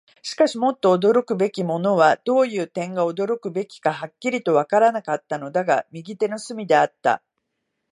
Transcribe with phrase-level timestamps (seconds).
[0.23, 7.21] しかし、もっと驚くべきものは、どういう点が驚くべきかははっきりとはわからなかったのだが、右手の隅であった。